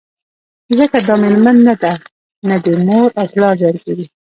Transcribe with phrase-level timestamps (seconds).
[0.77, 1.93] ځکه دا ستا مېرمن نه ده
[2.49, 4.05] نه دي مور او پلار درګوري